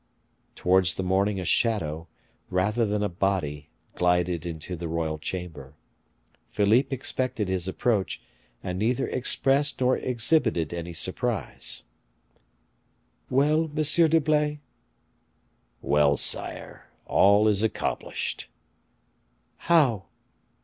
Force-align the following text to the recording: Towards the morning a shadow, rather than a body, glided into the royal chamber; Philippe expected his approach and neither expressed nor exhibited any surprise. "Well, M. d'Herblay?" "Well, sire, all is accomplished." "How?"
Towards 0.55 0.95
the 0.95 1.03
morning 1.03 1.39
a 1.39 1.45
shadow, 1.45 2.07
rather 2.49 2.87
than 2.87 3.03
a 3.03 3.07
body, 3.07 3.69
glided 3.93 4.47
into 4.47 4.75
the 4.75 4.87
royal 4.87 5.19
chamber; 5.19 5.75
Philippe 6.47 6.91
expected 6.91 7.47
his 7.49 7.67
approach 7.67 8.19
and 8.63 8.79
neither 8.79 9.05
expressed 9.07 9.79
nor 9.79 9.97
exhibited 9.99 10.73
any 10.73 10.91
surprise. 10.93 11.83
"Well, 13.29 13.65
M. 13.65 13.75
d'Herblay?" 13.83 14.57
"Well, 15.83 16.17
sire, 16.17 16.89
all 17.05 17.47
is 17.47 17.61
accomplished." 17.61 18.49
"How?" 19.57 20.05